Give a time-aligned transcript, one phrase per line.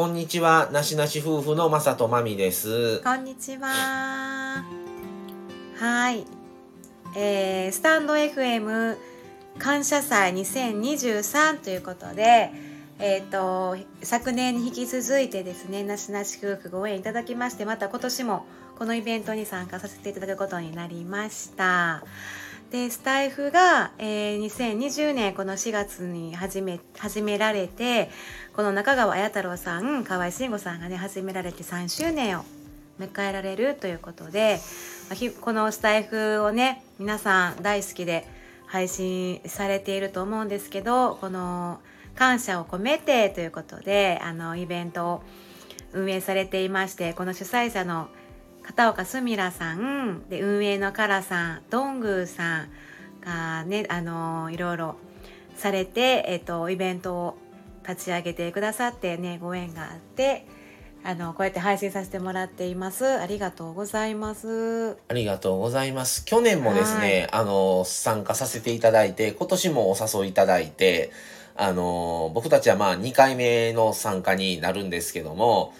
[0.00, 3.00] こんにちは、なしなし夫婦のまさとまみです。
[3.00, 4.64] こんにちは。
[5.76, 6.24] はい。
[7.14, 8.96] えー、スタンド FM
[9.58, 12.50] 感謝祭2023ということで、
[12.98, 18.46] えっ、と、昨年に引き続いてですね、なしなし夫婦ご縁いただきまして、また今年も
[18.78, 22.02] このイベントに参加させていただくことになりました。
[22.70, 28.10] で、スタイフが、えー2020年この4月に始め、始められて、
[28.54, 32.44] この中川綾太郎さん、河合慎吾さんがね、始められて3周年を
[33.00, 34.60] 迎えられるということで、
[35.40, 38.24] このスタイフをね、皆さん大好きで
[38.66, 41.80] 配信されていると思うんですけど、この
[42.14, 45.22] 感謝を込めてということで、あの、イベントを
[45.92, 48.06] 運営されていまして、この主催者の
[48.70, 52.68] 片岡すみらさんで運営のカラさんどんぐーさん
[53.20, 54.94] がねあのいろいろ
[55.56, 57.38] されて、えっと、イベントを
[57.82, 60.46] 立ち上げてくださってねご縁があって
[61.02, 63.04] あのこうやって配信させてもらっています。
[63.18, 64.98] ありがとうございます。
[65.08, 66.24] ありがとうございます。
[66.24, 71.10] 去年もですね、あの、参加させていただいて、今年もお誘いいただいて、
[71.56, 75.72] あの、僕たちはまあ2回目の参加になるんですけども、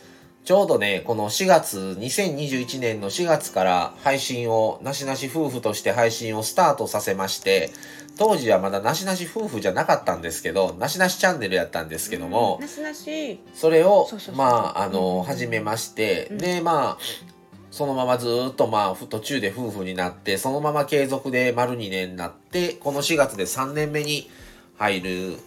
[0.45, 7.71] ちょうどね、この4月、2021年の4月から配信を、なしなし夫婦として配信をスタートさせまして、
[8.19, 13.41] 当時はまだなしなし夫婦じゃなかったんですけど、なしなしチャンネルやったんですけども、なしなし。
[13.55, 14.45] それをま
[14.77, 14.93] ああうん。
[14.93, 16.39] の始めまして、うん。
[16.39, 17.31] でまあ
[17.71, 24.29] そのままずーっとまあふ途中で夫婦になってそのまま継続で丸2年になってこの4月で3年目に
[24.77, 25.39] 入る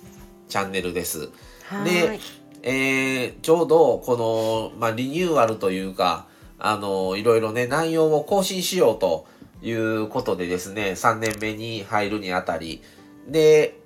[0.48, 1.30] チャンネルです。
[1.66, 1.92] はい。
[1.92, 2.20] で
[2.64, 6.28] えーちょうどこの、まあ、リニューアルというか
[6.60, 9.26] あのいろいろね内容を更新しようと
[9.62, 12.82] いうことでですね3年目に入るにあたり
[13.28, 13.78] で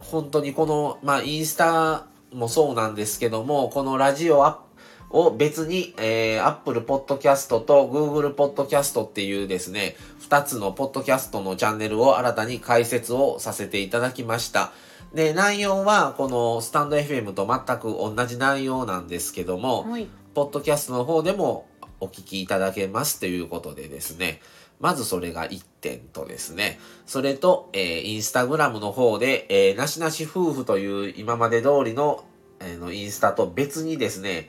[0.00, 4.62] 本当にこの、まあ、インスタもそうなんですけども、このラジオア
[5.10, 9.96] を別に、えー、Apple Podcast と Google Podcast っていうですね、
[10.28, 14.72] 2つのポッドキャストのチャンネルを新たに開設をさせていただきました。
[15.14, 20.08] で、内容はこのスタンド FM と全く同じ内容なんですけども、はい。
[20.34, 21.66] ポッドキャストの方でも
[22.00, 24.40] お聞きいただけますということでですね、
[24.80, 32.24] まずそれが1点とですね、それと、えーインスタグラムの方で、えーなしなし夫婦という今まで通りの,、
[32.60, 34.48] えーのインスタと別にですね、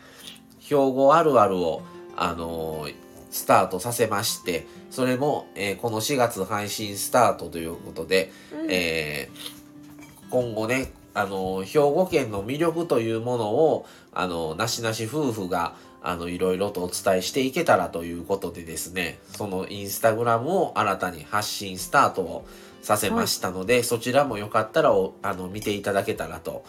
[0.59, 1.81] 標語あるあるを、
[2.15, 2.95] あのー
[3.31, 8.71] スタートさせまして、それも、えーこの4月配信スタートということで、うん。
[8.71, 9.58] えー
[10.29, 22.45] 今後ね、あの、兵庫県の魅力というものを、あの、なしなし夫婦が、あの、いろいろとお伝えしていけたらということでですね、そのインスタグラムを新たに発信スタートを
[22.81, 26.63] させましたので、そちらもよかったらお、あの、見ていただけたらと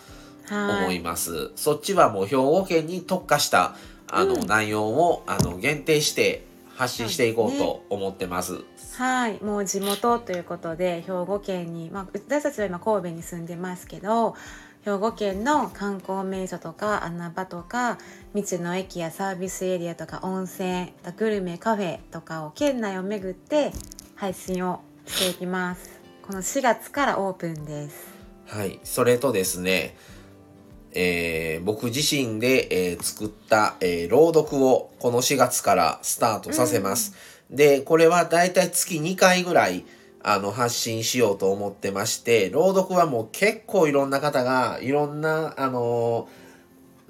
[0.46, 0.82] はい。
[0.82, 1.52] 思います。
[1.54, 3.76] そっちはもう兵庫県に特化した、
[4.08, 4.46] あの、うん。
[4.46, 6.44] 内容を、あの、限定して
[6.80, 8.64] 発信していこうと思ってます。
[8.96, 14.34] はい、もう地元ということで兵庫県に、まあ、私たちは今神戸に住んでますけど
[14.86, 17.98] 兵庫県の観光名所とか穴場とか
[18.34, 23.72] 道の駅やサービスエリアとか温泉グルメカフェとかを県内を巡って
[24.16, 28.80] 配信をしていきますこの4月からオープンですはい。
[28.82, 29.96] それとですね、
[30.92, 37.14] えー僕自身で、えー作った、えー朗読をこの4月からスタートさせます。
[37.50, 39.84] で、これはだいたい月2回ぐらい
[40.22, 46.50] あの発信しようと思ってまして、朗読はもう結構いろんな方がいろんな、あのー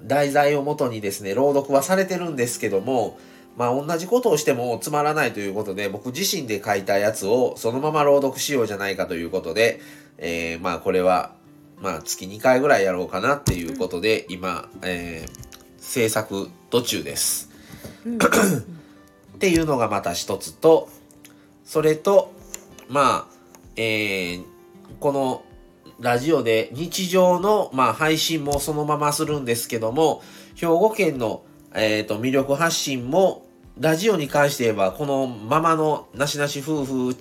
[0.03, 3.19] 題材をもとにですね、朗読はされてるんですけども、
[3.57, 9.79] まあ同じことをしてもつまらないということで、僕自身で書いたやつをそのまま朗読しようじゃないかということで、
[10.17, 11.35] えーまあこれは、
[11.81, 17.49] まあ月2回ぐらいやろうかなっていうことで、今、えー制作途中です。
[18.05, 18.17] うん
[19.35, 20.87] っていうのがまた一つと、
[21.65, 22.31] それと、
[22.87, 23.33] まあ、
[23.75, 24.43] えー
[24.99, 25.43] この
[25.99, 30.21] ラジオで日常の、まあ、配信もそのままするんですけども、
[30.55, 33.45] 兵庫県の、えーと魅力発信も、
[33.79, 37.15] ラジオに関して言えば、このままのなしなし夫婦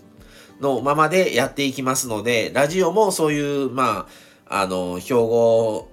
[0.60, 5.88] のままでやっていきますので、ラジオもそういう、まあ、あの、兵庫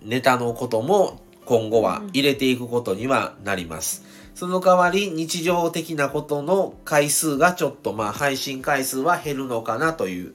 [0.00, 4.04] ネタのことも今後は入れていくことにはなります。
[4.34, 10.34] その代わり日常的なことの回数がちょっとまあ配信回数は減るのかなという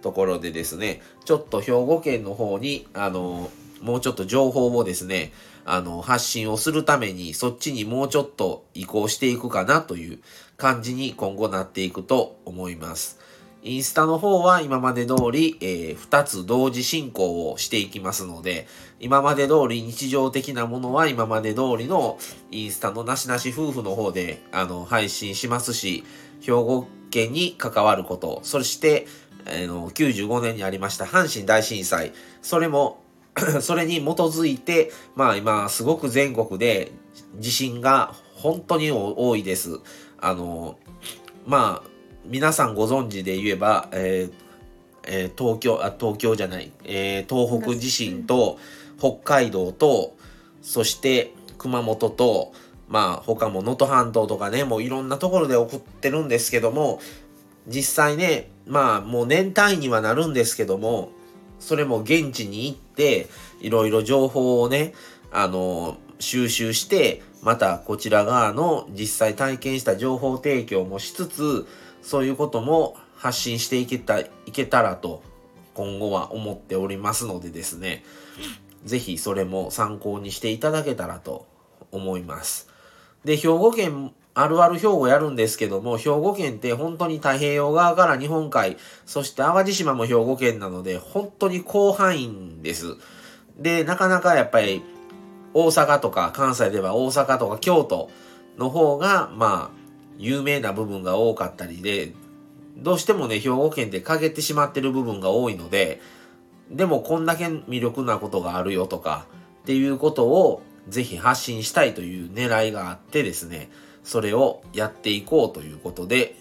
[0.00, 3.50] ところでですね、ちょっと兵庫県の方にあの、
[3.82, 5.32] もうちょっと情報をですね、
[5.66, 10.20] あの、発信をするためにそっちにもうちょっと移行していくかなという
[10.56, 13.18] 感じに今後なっていくと思います。
[13.64, 18.68] インスタの方は今まで通り、えー、2つ同時進行をしていきますので、
[19.00, 22.18] 今まで通り日常的なものは今まで通りの
[22.50, 26.04] インスタのなしなし夫婦の方で、あの、配信しますし、
[26.42, 29.06] 兵庫県に関わること、そして、
[29.46, 32.12] あの、95年にありました阪神大震災、
[32.42, 33.02] それも
[33.62, 36.92] それに基づいて、まあ今すごく全国で
[37.38, 39.80] 地震が本当に多いです。
[40.20, 40.78] あの、
[41.46, 41.93] まあ、
[42.26, 44.44] 皆さんご存知で言えば、えー
[45.06, 48.58] えー、東京、あ、東京じゃない、えー、東北地震と、
[48.98, 50.16] 北海道と、
[50.62, 52.52] そして熊本と、
[52.88, 57.00] まあ他も能登半島とかね、もういろんなところで起こってるんですけども、
[57.66, 61.10] 実際ね、まあもう年単位にはなるんですけども、
[61.58, 63.28] それも現地に行って、
[63.60, 64.94] いろいろ情報をね、
[65.30, 71.66] あの、収集して、またこちら側の実際体験した情報提供もしつつ、
[72.04, 75.22] そういうことも発信していけた、いけたらと、
[75.72, 78.04] 今後は思っておりますのでですね、
[78.84, 81.46] ぜひそれも参考にしていただけたらと
[81.90, 82.68] 思います。
[83.24, 92.96] で、兵庫県、あるある兵庫やるんですけども、兵庫県って本当に太平洋側から日本海、そして淡路島も兵庫県なので、本当に広範囲です。
[93.56, 94.82] で、なかなかやっぱり
[95.54, 98.10] 大阪とか関西では大阪とか京都
[98.58, 99.83] の方が、まあ、
[100.18, 102.12] 有名な部分が多かったりで、
[102.76, 106.00] どうしてもね、兵庫県で陰ってしまってる部分が多いので、
[106.70, 109.26] でもこんだけ魅力なことがあるよとか、
[109.62, 113.70] っていうことをぜひ発信したいという狙いがあってですね、
[114.02, 116.36] それをやっていこうということで、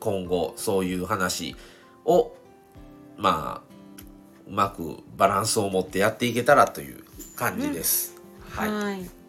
[0.00, 1.56] 今後そういう話
[2.04, 2.32] を、
[3.16, 3.66] まあ、
[4.46, 7.02] うまくバランスを持ってやっていけたらという
[7.34, 8.14] 感じです。
[8.58, 9.25] うん、はい。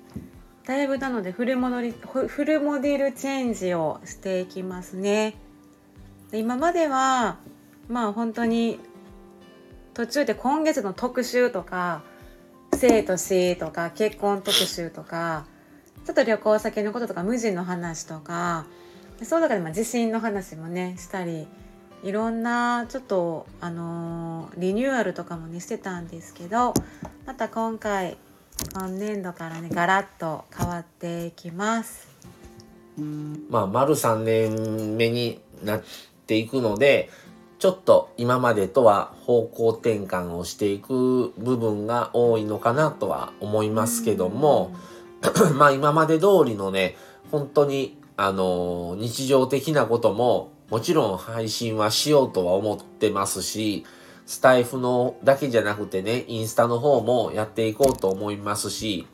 [0.68, 1.94] だいぶなのでフルモデル
[2.28, 5.36] フルモデルチェンジをしていきますね。
[6.30, 7.38] で今までは
[7.88, 8.78] まあ本当に
[9.94, 12.04] 途中で今月の特集とか
[12.74, 15.46] 生と死とか結婚特集とか
[16.06, 18.66] ちょっと旅行先のこととか無人の話とか
[19.24, 21.48] そうだからまあ地震の話もねしたり
[22.04, 26.74] いろんなちょっとあのー、リニューアルとかもねしてたんですけど
[27.26, 28.18] また今回
[28.74, 32.08] 今年度からねガラッと変わっていきます。
[33.50, 35.84] まあ丸3年目になっ
[36.26, 37.10] ていくので
[37.60, 44.76] ちょっと今までとは方向転換をしていく部分が多いのかなとは思いますけども
[45.56, 46.96] まあ今まで通りのね
[47.32, 53.86] 本当にあの日常的なことももちろん配信はしようとは思ってますし
[54.28, 59.08] スタイフのだけじゃなくてね、インスタの方もやっていこうと思いますし、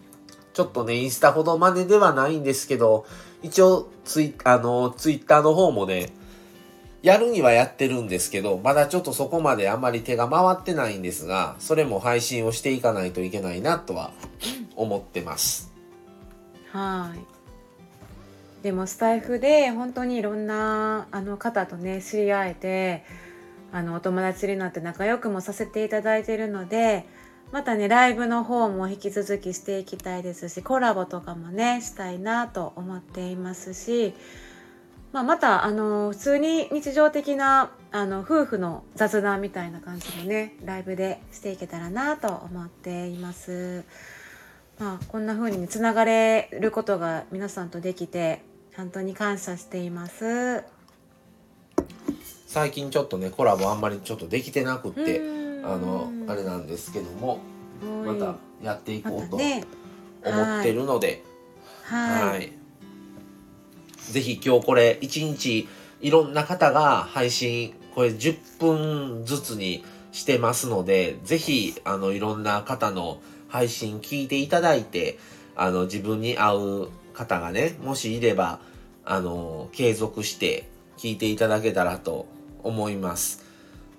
[0.54, 3.06] ちょっとね、インスタほどまでではないんですけど、
[3.44, 6.10] 一応ツイ、あの、ツイッターの方もね、
[7.04, 14.12] やるにはやってるんですけど、まだちょっとそこまであまり手が回ってないんですが、それも配信をしていかないといけないなとは
[14.76, 15.72] 思ってます。
[16.72, 18.64] はい。
[18.64, 23.04] でもスタイフで本当にいろんなあの方とね知り合えて
[23.74, 27.06] あのお友達になって仲良くもさせていただいているので
[27.52, 34.14] またねライブの方も引き続きしていきたいですしコラボとかもねしたいなと思っていますし、
[35.12, 43.84] まあ、またあの普通に日常的なあの夫婦の雑談みたいな感じでねライブでしていけたらなと思っています。
[44.80, 48.42] まあ、こんな風につながれることが皆さんとできて
[48.76, 50.73] 本当に感謝しています。
[52.54, 55.20] 最近ちょっとねコラボあんまりちょっとできてなくって
[55.64, 57.40] あのあれなんですけども
[58.06, 61.24] またやっていこうと思ってるので、
[61.86, 62.52] はい、
[64.12, 65.68] ぜひ今日これ一日
[66.00, 75.18] いろんな方が配信これ10分ずつにしてますのでぜひあのいろんな方の配信聞いていただいて
[75.56, 78.60] あの自分に合う方がねもしいれば
[79.06, 80.70] あの継続して
[81.00, 82.28] 聞いていただけたらと
[82.64, 83.44] 思います。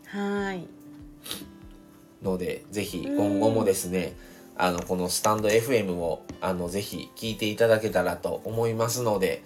[0.06, 0.66] はい
[2.22, 4.16] のでぜひ今後もですね
[4.56, 9.42] あのこのスタンド FM をあのぜひ聞いていただけたらと思いますので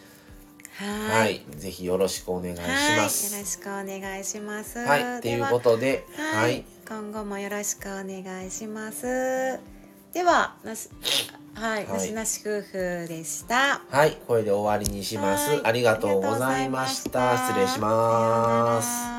[0.78, 2.60] はい、ぜひよろしくお願いし
[2.96, 3.34] ます。
[3.34, 4.78] よろしくお願いします。
[4.78, 9.58] はい、ということで、はい、今後もよろしくお願いします。
[10.12, 10.54] では、
[11.54, 13.80] はい、なしなし夫婦でした。
[13.90, 15.60] はい、これで終わりにします。
[15.64, 17.36] ありがとうございました。
[17.36, 19.17] 失礼します。